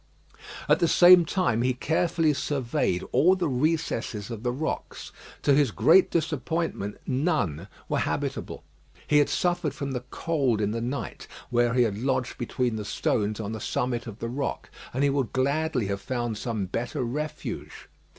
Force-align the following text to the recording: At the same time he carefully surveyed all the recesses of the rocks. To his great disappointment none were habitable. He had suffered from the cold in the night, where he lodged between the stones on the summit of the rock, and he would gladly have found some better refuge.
At 0.67 0.79
the 0.79 0.87
same 0.87 1.25
time 1.25 1.61
he 1.61 1.75
carefully 1.75 2.33
surveyed 2.33 3.03
all 3.11 3.35
the 3.35 3.47
recesses 3.47 4.31
of 4.31 4.41
the 4.41 4.51
rocks. 4.51 5.11
To 5.43 5.53
his 5.53 5.69
great 5.69 6.09
disappointment 6.09 6.97
none 7.05 7.67
were 7.87 7.99
habitable. 7.99 8.63
He 9.05 9.19
had 9.19 9.29
suffered 9.29 9.75
from 9.75 9.91
the 9.91 10.03
cold 10.09 10.59
in 10.59 10.71
the 10.71 10.81
night, 10.81 11.27
where 11.51 11.75
he 11.75 11.87
lodged 11.91 12.39
between 12.39 12.77
the 12.77 12.83
stones 12.83 13.39
on 13.39 13.51
the 13.51 13.61
summit 13.61 14.07
of 14.07 14.17
the 14.17 14.27
rock, 14.29 14.71
and 14.91 15.03
he 15.03 15.11
would 15.11 15.33
gladly 15.33 15.85
have 15.85 16.01
found 16.01 16.35
some 16.35 16.65
better 16.65 17.03
refuge. 17.03 17.87